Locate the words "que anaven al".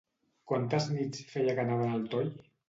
1.61-2.09